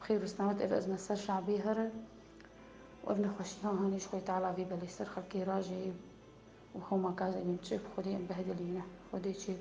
بخير 0.00 0.22
إذا 0.60 0.80
بيهر 1.40 1.88
وابن 3.04 3.30
هاني 3.64 4.00
شوي 4.00 4.20
تعالى 4.20 4.52
في 4.56 4.64
بلي 4.64 4.86
خدي 9.12 9.32
تشيك 9.32 9.56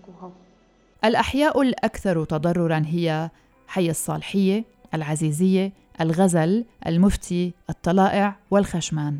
الأحياء 1.04 1.62
الأكثر 1.62 2.24
تضررا 2.24 2.84
هي 2.86 3.30
حي 3.68 3.90
الصالحية 3.90 4.64
العزيزية 4.94 5.72
الغزل 6.02 6.66
المفتي 6.88 7.54
الطلائع 7.70 8.36
والخشمان. 8.52 9.20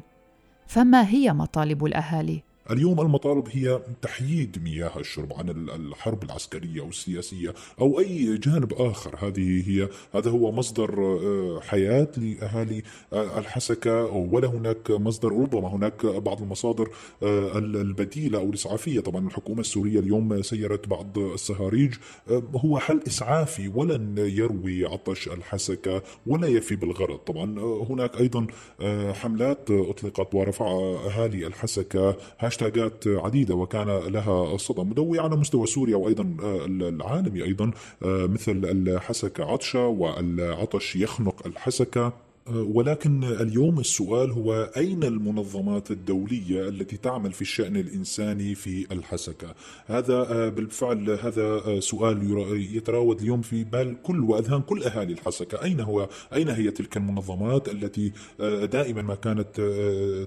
فما 0.68 1.08
هي 1.08 1.34
مطالب 1.34 1.86
الأهالي؟ 1.86 2.44
اليوم 2.72 3.02
المطالب 3.02 3.48
هي 3.52 3.82
تحييد 4.02 4.64
مياه 4.64 5.00
الشرب 5.00 5.34
عن 5.34 5.50
الحرب 5.50 6.24
العسكرية 6.24 6.82
أو 6.82 6.88
السياسيه 6.88 7.54
أو 7.82 8.00
أي 8.00 8.38
جانب 8.38 8.74
آخر. 8.74 9.16
هذه 9.28 9.70
هي 9.70 9.90
هذا 10.14 10.32
هو 10.32 10.52
مصدر 10.52 11.00
آه، 11.00 11.60
حياة 11.60 12.08
لأهالي 12.18 12.84
آه، 13.14 13.40
الحسكة 13.40 14.04
ولا 14.06 14.48
هناك 14.48 14.92
مصدر 14.92 15.32
ربما 15.32 15.76
هناك 15.76 16.06
بعض 16.06 16.42
المصادر 16.42 16.90
آه، 17.24 17.58
البديلة 17.58 18.40
أو 18.40 18.50
الإسعافية. 18.50 19.00
طبعا 19.00 19.28
الحكومة 19.28 19.60
السورية 19.60 20.00
اليوم 20.00 20.42
سيرت 20.42 20.88
بعض 20.88 21.18
الصهاريج 21.18 21.94
هو 22.56 22.80
حل 22.80 23.02
إسعافي 23.08 23.68
ولن 23.68 24.18
يروي 24.18 24.86
عطش 24.86 25.28
الحسكة 25.28 26.04
ولا 26.28 26.48
يفي 26.48 26.76
بالغرض. 26.76 27.18
طبعا 27.18 27.60
هناك 27.90 28.20
أيضا 28.20 28.48
حملات 29.14 29.72
أطلقت 29.72 30.36
ورفع 30.36 30.66
أهالي 31.06 31.48
الحسكة 31.48 32.18
هاشتاجات 32.56 33.04
عديدة 33.08 33.56
وكان 33.56 33.88
لها 33.88 34.58
صدى 34.58 34.82
مدوي 34.82 35.20
على 35.20 35.36
مستوى 35.36 35.66
سوريا 35.66 35.96
وأيضا 35.96 36.38
آه، 36.44 36.66
العالمي 36.66 37.44
أيضا 37.44 37.72
آه، 38.04 38.26
مثل 38.26 38.62
الحسكة 38.66 39.46
عطشة 39.46 39.88
والعطش 39.88 40.96
يخنق 40.96 41.48
الحسكة. 41.48 42.14
ولكن 42.54 43.24
اليوم 43.24 43.80
السؤال 43.80 44.32
هو 44.32 44.72
أين 44.78 45.04
المنظمات 45.04 45.92
الدولية 45.92 46.70
التي 46.70 46.98
تعمل 46.98 47.32
في 47.34 47.42
الشأن 47.42 47.78
الإنساني 47.78 48.56
في 48.56 48.88
الحسكة؟ 48.92 49.56
هذا 49.86 50.14
آه، 50.14 50.50
بالفعل 50.50 51.10
هذا 51.10 51.44
آه، 51.44 51.80
سؤال 51.80 52.48
يتراود 52.76 53.22
اليوم 53.22 53.42
في 53.42 53.64
بال 53.64 53.96
كل 54.04 54.20
وأذهان 54.20 54.62
كل 54.62 54.84
أهالي 54.84 55.14
الحسكة. 55.14 55.64
أين 55.64 55.80
هو 55.80 56.10
أين 56.34 56.50
هي 56.50 56.72
تلك 56.72 56.98
المنظمات 56.98 57.70
التي 57.70 58.12
آه، 58.42 58.66
دائما 58.66 59.02
ما 59.02 59.16
كانت 59.16 59.62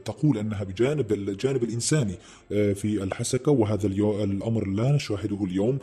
تقول 0.04 0.38
أنها 0.38 0.64
بجانب 0.64 1.12
الجانب 1.12 1.62
الإنساني 1.64 2.14
في 2.50 3.02
الحسكة؟ 3.02 3.52
وهذا 3.52 3.86
الأمر 3.86 4.66
لا 4.68 4.92
نشاهده 4.92 5.44
اليوم 5.44 5.78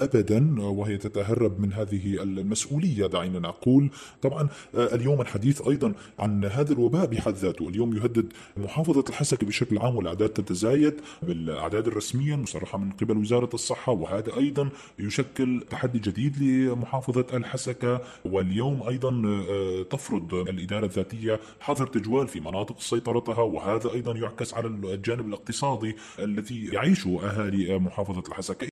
أبدا 0.00 0.62
وهي 0.62 0.96
تتهرب 0.96 1.60
من 1.60 1.72
هذه 1.72 2.22
المسؤولية 2.22 3.06
دعينا 3.06 3.38
نقول. 3.38 3.90
طبعا 4.22 4.48
اليوم 4.74 5.19
اليوم 5.20 5.28
الحديث 5.28 5.68
أيضا 5.68 5.92
عن 6.18 6.44
هذا 6.44 6.72
الوباء 6.72 7.06
بحد 7.06 7.34
ذاته. 7.34 7.68
اليوم 7.68 7.96
يهدد 7.96 8.32
محافظة 8.56 9.04
الحسكة 9.08 9.46
بشكل 9.46 9.78
عام 9.78 9.96
والأعداد 9.96 10.28
تتزايد 10.28 11.00
بالأعداد 11.22 11.86
الرسمية 11.86 12.34
المصرحة 12.34 12.78
من 12.78 12.90
قبل 12.90 13.16
وزارة 13.16 13.50
الصحة 13.54 13.92
وهذا 13.92 14.36
أيضا 14.36 14.68
يشكل 14.98 15.64
تحدي 15.70 15.98
جديد 15.98 16.42
لمحافظة 16.42 17.26
الحسكة 17.34 18.00
واليوم 18.24 18.82
أيضا 18.82 19.22
آه، 19.26 19.82
تفرض 19.82 20.34
الإدارة 20.34 20.86
الذاتية 20.86 21.40
حظر 21.60 21.86
تجوال 21.86 22.28
في 22.28 22.40
مناطق 22.40 22.80
سيطرتها 22.80 23.42
وهذا 23.42 23.92
أيضا 23.92 24.12
يعكس 24.12 24.54
على 24.54 24.68
الجانب 24.68 25.26
الاقتصادي 25.26 25.96
الذي 26.18 26.66
يعيشه 26.66 27.20
أهالي 27.22 27.78
محافظة 27.78 28.22
الحسكة 28.28 28.69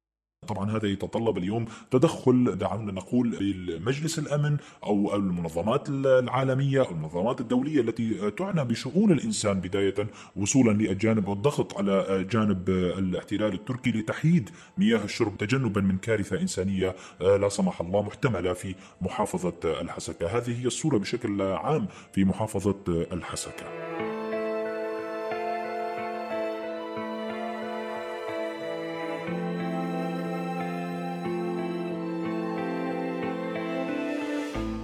طبعا 0.49 0.76
هذا 0.76 0.88
يتطلب 0.88 1.38
اليوم 1.38 1.64
تدخل 1.90 2.59
دعونا 2.59 2.93
نقول 2.93 3.35
المجلس 3.40 4.19
الأمن 4.19 4.57
أو 4.85 5.17
المنظمات 5.17 5.88
العالمية 5.88 6.81
أو 6.81 6.90
المنظمات 6.90 7.40
الدولية 7.40 7.81
التي 7.81 8.31
تعنى 8.31 8.64
بشؤون 8.64 9.12
الإنسان 9.12 9.61
بداية 9.61 9.95
وصولا 10.37 10.73
للجانب 10.73 11.28
والضغط 11.28 11.78
على 11.78 12.26
جانب 12.31 12.69
الاحتلال 12.69 13.52
التركي 13.55 13.90
لتحييد 13.90 14.50
مياه 14.78 15.05
الشرب 15.05 15.37
تجنبا 15.38 15.81
من 15.81 15.99
كارثة 15.99 16.40
إنسانية 16.40 16.97
لا 17.21 17.49
سمح 17.49 17.81
الله 17.81 18.02
محتملة 18.02 18.52
في 18.52 18.75
محافظة 19.00 19.81
الحسكة، 19.81 20.38
هذه 20.38 20.62
هي 20.62 20.67
الصورة 20.67 20.99
بشكل 20.99 21.43
عام 21.43 21.87
في 22.12 22.25
محافظة 22.25 22.76
الحسكة. 22.88 23.88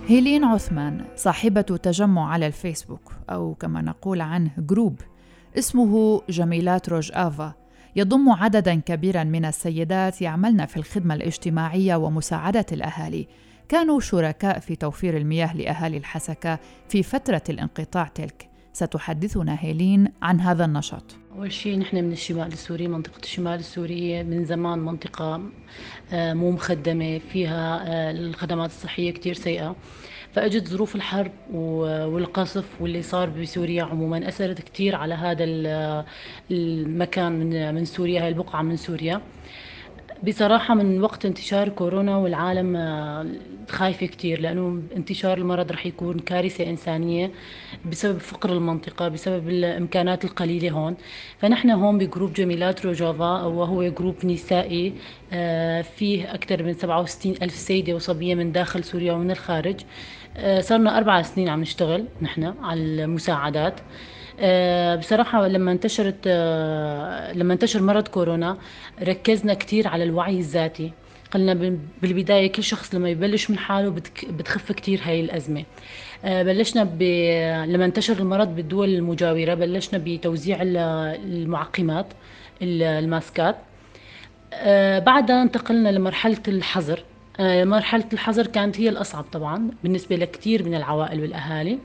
هيلين 0.07 0.45
عثمان 0.45 1.05
صاحبة 1.17 1.61
تجمع 1.61 2.33
على 2.33 2.47
الفيسبوك 2.47 3.13
أو 3.31 3.55
كما 3.55 3.83
نقول 3.83 4.21
عنه 4.21 4.51
جروب 4.59 5.01
اسمه 5.59 6.23
جميلات 6.29 6.89
روج 6.89 7.11
آفا 7.15 7.55
يضم 7.97 8.31
عددا 8.31 8.75
كبيرا 8.75 9.25
من 9.25 9.45
السيدات 9.45 10.23
يعملن 10.23 10.67
في 10.67 10.77
الخدمة 10.77 11.15
الاجتماعية 11.15 11.97
ومساعدة 11.97 12.67
الأهالي. 12.73 13.29
كانوا 13.69 14.01
شركاء 14.01 14.59
في 14.59 14.77
توفير 14.77 15.17
المياه 15.17 15.57
لأهالي 15.57 15.97
الحسكة 15.97 16.59
في 16.89 17.03
فترة 17.03 17.43
الانقطاع 17.49 18.05
تلك. 18.05 18.51
ستحدثنا 18.73 19.57
هيلين 19.61 20.09
عن 20.23 20.41
هذا 20.41 20.65
النشاط. 20.65 21.17
أول 21.35 21.53
شيء 21.53 21.79
نحن 21.79 21.97
من 22.05 22.13
الشمال 22.13 22.53
السوري 22.53 22.89
منطقة 22.89 23.19
الشمال 23.25 23.59
السورية 23.59 24.23
من 24.23 24.45
زمان 24.45 24.79
منطقة 24.79 25.53
آه، 26.13 26.35
مو 26.35 26.51
مخدمة 26.51 27.19
فيها 27.19 27.85
آه، 28.09 28.11
الخدمات 28.11 28.71
الصحية 28.71 29.11
كتير 29.11 29.35
سيئة. 29.35 29.77
فأجت 30.33 30.69
ظروف 30.69 30.95
الحرب 30.97 31.33
والقصف 31.49 32.81
واللي 32.81 33.03
صار 33.03 33.31
بسوريا 33.31 33.85
عموما 33.85 34.29
أثرت 34.29 34.61
كثير 34.63 34.97
على 34.97 35.15
هذا 35.15 35.45
المكان 36.51 37.33
من 37.75 37.85
سوريا 37.85 38.23
هاي 38.23 38.29
البقعة 38.29 38.63
من 38.63 38.77
سوريا. 38.77 39.29
بصراحة 40.27 40.75
من 40.75 41.01
وقت 41.03 41.25
انتشار 41.27 41.69
كورونا 41.69 42.17
والعالم 42.17 42.77
آه، 42.77 43.27
خايفة 43.69 44.07
كتير 44.07 44.41
لأنه 44.41 44.83
انتشار 44.97 45.39
المرض 45.39 45.73
رح 45.73 45.87
يكون 45.87 46.19
كارثة 46.19 46.71
إنسانية 46.71 47.33
بسبب 47.85 48.19
فقر 48.19 48.53
المنطقة 48.53 49.09
بسبب 49.09 49.49
الإمكانات 49.49 50.25
القليلة 50.25 50.71
هون. 50.71 50.97
فنحن 51.39 51.71
هون 51.71 51.99
بجروب 51.99 52.33
جميلات 52.33 52.87
روجافا 52.87 53.43
وهو 53.43 53.89
جروب 53.89 54.27
نسائي 54.27 54.95
آه، 55.33 55.83
فيه 55.83 56.35
أكثر 56.35 56.63
من 56.63 56.75
67 56.75 57.35
ألف 57.43 57.55
سيدة 57.55 57.95
وصبية 57.95 58.35
من 58.35 58.53
داخل 58.53 58.85
سوريا 58.85 59.13
ومن 59.13 59.31
الخارج. 59.31 59.81
آه، 60.37 60.61
صرنا 60.61 60.99
أربع 60.99 61.23
سنين 61.23 61.49
عم 61.49 61.61
نشتغل 61.61 62.09
نحن 62.23 62.45
على 62.63 62.81
المساعدات. 62.81 63.81
بصراحة 64.99 65.49
لما 65.49 65.73
انتشرت 65.73 66.17
آه، 66.27 67.33
لما 67.33 67.53
انتشر 67.55 67.83
مرض 67.83 68.09
كورونا 68.09 68.57
ركزنا 69.03 69.55
كثير 69.55 69.89
على 69.89 70.05
الوعي 70.05 70.39
الذاتي. 70.39 70.93
قلنا 71.31 71.79
بالبداية 72.03 72.53
كل 72.53 72.63
شخص 72.63 72.95
لما 72.95 73.09
يبلش 73.09 73.51
من 73.51 73.59
حاله 73.59 73.91
بتخف 74.31 74.73
كثير 74.73 75.01
هاي 75.05 75.21
الأزمة. 75.21 75.65
آه، 76.25 76.43
بلشنا 76.43 76.85
ب... 76.85 77.03
لما 77.69 77.85
انتشر 77.85 78.19
المرض 78.19 78.55
بالدول 78.57 78.89
المجاورة 78.95 79.55
بلشنا 79.55 80.03
بتوزيع 80.05 80.59
المعقمات 80.63 82.07
الماسكات. 82.63 83.57
بعدها 85.07 85.43
انتقلنا 85.43 85.89
لمرحلة 85.89 86.43
الحظر. 86.49 87.05
مرحلة 87.41 88.05
الحظر 88.13 88.47
كانت 88.47 88.81
هي 88.81 88.89
الأصعب 88.89 89.25
طبعا 89.33 89.71
بالنسبة 89.85 90.17
لكثير 90.17 90.65
من 90.65 90.75
العوائل 90.75 91.21
والأهالي. 91.21 91.79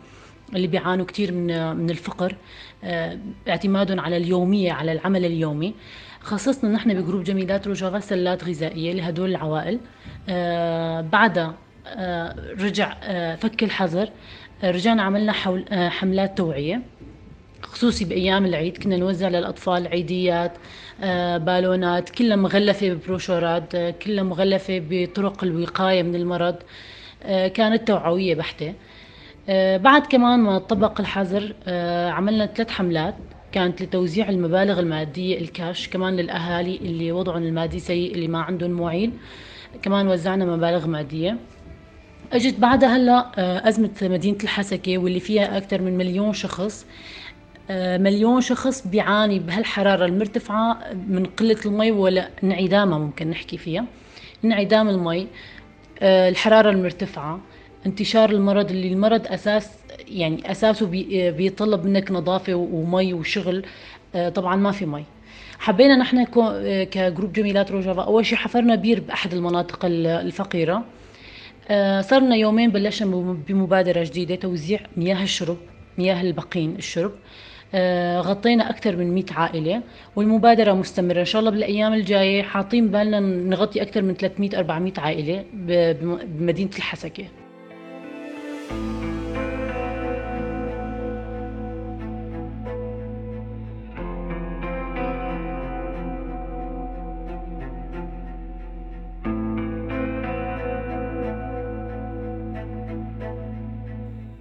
اللي 0.56 0.68
بيعانوا 0.68 1.06
كثير 1.06 1.32
من 1.32 1.76
من 1.76 1.90
الفقر 1.90 2.36
آه، 2.84 3.18
اعتمادهم 3.50 4.00
على 4.00 4.18
اليومية 4.18 4.72
على 4.72 4.92
العمل 4.92 5.26
اليومي. 5.26 5.74
خصصنا 6.22 6.70
نحن 6.72 7.02
بجروب 7.02 7.24
جميلات 7.24 7.68
رجاء 7.68 8.00
سلات 8.00 8.44
غذائية 8.44 8.94
لهدول 8.94 9.30
العوائل. 9.30 9.80
آه، 10.30 11.02
بعدها 11.02 11.54
آه، 11.88 12.36
رجع 12.60 12.94
فك 13.36 13.64
الحظر 13.64 14.10
رجعنا 14.64 15.02
عملنا 15.04 15.32
حول 15.32 15.66
حملات 15.72 16.38
توعية 16.38 16.82
خصوصي 17.62 18.06
بأيام 18.06 18.46
العيد. 18.46 18.78
كنا 18.78 18.98
نوزع 18.98 19.28
للأطفال 19.28 19.88
عيديات 19.88 20.52
بالونات 21.42 22.10
كلها 22.10 22.36
مغلفة 22.36 22.90
ببروشورات 22.90 23.76
كلها 23.76 24.24
مغلفة 24.24 24.82
بطرق 24.90 25.44
الوقاية 25.44 26.04
من 26.04 26.16
المرض. 26.16 26.56
كانت 27.28 27.88
توعوية 27.88 28.36
بحتة. 28.36 28.74
بعد 29.78 30.06
كمان 30.06 30.40
ما 30.40 30.58
طبق 30.58 31.00
الحظر 31.00 31.54
آه، 31.68 32.10
عملنا 32.10 32.46
ثلاث 32.46 32.70
حملات 32.70 33.16
كانت 33.52 33.82
لتوزيع 33.82 34.30
المبالغ 34.30 34.80
المادية 34.80 35.38
الكاش 35.38 35.90
كمان 35.90 36.16
للأهالي 36.16 36.76
اللي 36.76 37.12
وضعهم 37.12 37.44
المادي 37.44 37.80
سيء 37.80 38.14
اللي 38.16 38.28
ما 38.28 38.42
عندهم 38.42 38.72
معين 38.72 39.14
كمان 39.82 40.08
وزعنا 40.08 40.46
مبالغ 40.46 40.88
مادية. 40.88 41.38
أجت 42.34 42.60
بعدها 42.60 42.98
هلا 42.98 43.32
آه، 43.38 43.68
أزمة 43.70 43.90
مدينة 44.02 44.38
الحسكة 44.44 44.98
واللي 44.98 45.20
فيها 45.20 45.58
أكثر 45.58 45.82
من 45.82 45.98
مليون 45.98 46.34
شخص 46.34 46.86
مليون 47.72 48.42
شخص 48.42 48.88
بيعاني 48.88 49.40
بهالحرارة 49.40 50.06
المرتفعة 50.06 50.80
من 51.08 51.26
قلة 51.26 51.58
المي 51.66 51.92
ولا 51.92 52.30
انعدامها 52.44 52.98
ممكن 52.98 53.30
نحكي 53.30 53.58
فيها 53.58 53.86
انعدام 54.46 54.90
المي 54.90 55.28
الحرارة 56.02 56.70
المرتفعة. 56.70 57.40
انتشار 57.86 58.30
المرض 58.30 58.72
اللي 58.72 58.88
المرض 58.88 59.28
أساس 59.28 59.70
يعني 60.08 60.52
أساسه 60.52 60.86
بيطلب 61.32 61.86
منك 61.86 62.12
نظافة 62.12 62.54
ومي 62.54 63.14
وشغل. 63.14 63.66
آه، 64.16 64.30
طبعا 64.30 64.56
ما 64.56 64.72
في 64.72 64.86
مي. 64.86 65.04
حبينا 65.60 65.96
نحن 65.96 66.26
آه، 66.38 66.84
كجروب 66.84 67.34
جميلات 67.34 67.72
روجافا. 67.72 68.02
أول 68.02 68.26
شيء 68.26 68.38
حفرنا 68.38 68.76
بير 68.76 69.00
بأحد 69.00 69.34
المناطق 69.34 69.80
الفقيرة. 69.86 70.86
آه، 71.70 72.02
صرنا 72.02 72.36
يومين 72.36 72.70
بلشنا 72.70 73.16
بمبادرة 73.48 74.04
جديدة 74.04 74.36
توزيع 74.36 74.80
مياه 74.98 75.24
الشرب 75.24 75.58
مياه 75.98 76.22
البقين 76.22 76.76
الشرب. 76.76 77.12
غطينا 78.20 78.70
أكثر 78.70 78.96
من 78.96 79.16
100 79.16 79.26
عائلة 79.32 79.82
والمبادرة 80.16 80.74
مستمرة. 80.74 81.20
إن 81.20 81.26
شاء 81.26 81.40
الله 81.40 81.52
بالأيام 81.52 81.94
الجاية 81.94 82.44
حاطين 82.44 82.88
بالنا 82.92 83.20
نغطي 83.20 83.82
أكثر 83.82 84.02
من 84.02 84.14
300 84.14 84.58
400 84.58 84.94
عائلة 84.98 85.46
بمدينة 85.54 86.70
الحسكة. 86.78 87.26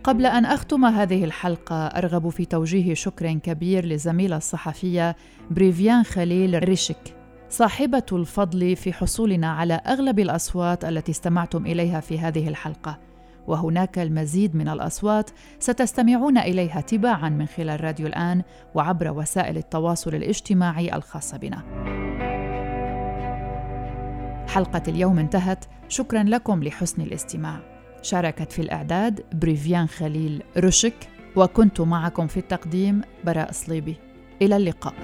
قبل 0.08 0.26
أن 0.26 0.44
أختم 0.44 0.84
هذه 0.84 1.24
الحلقة 1.24 1.86
أرغب 1.86 2.28
في 2.28 2.44
توجيه 2.44 2.94
شكر 2.94 3.32
كبير 3.32 3.86
لزميلة 3.86 4.36
الصحفية 4.36 5.16
بريفيان 5.50 6.02
خليل 6.02 6.68
ريشك 6.68 7.16
صاحبة 7.50 8.02
الفضل 8.12 8.76
في 8.76 8.92
حصولنا 8.92 9.52
على 9.52 9.74
أغلب 9.74 10.18
الأصوات 10.18 10.84
التي 10.84 11.12
استمعتم 11.12 11.66
إليها 11.66 12.00
في 12.00 12.18
هذه 12.18 12.48
الحلقة. 12.48 13.07
وهناك 13.48 13.98
المزيد 13.98 14.56
من 14.56 14.68
الأصوات 14.68 15.30
ستستمعون 15.58 16.38
إليها 16.38 16.80
تباعا 16.80 17.28
من 17.28 17.46
خلال 17.46 17.84
راديو 17.84 18.06
الآن 18.06 18.42
وعبر 18.74 19.10
وسائل 19.10 19.56
التواصل 19.56 20.14
الاجتماعي 20.14 20.94
الخاصة 20.94 21.36
بنا. 21.36 21.62
حلقة 24.48 24.82
اليوم 24.88 25.18
انتهت. 25.18 25.64
شكرا 25.88 26.22
لكم 26.22 26.64
لحسن 26.64 27.02
الاستماع. 27.02 27.60
شاركت 28.02 28.52
في 28.52 28.62
الإعداد 28.62 29.24
بريفيان 29.32 29.86
خليل 29.86 30.42
رشك 30.56 31.08
وكنت 31.36 31.80
معكم 31.80 32.26
في 32.26 32.36
التقديم 32.36 33.00
براء 33.24 33.52
صليبي. 33.52 33.96
إلى 34.42 34.56
اللقاء. 34.56 34.94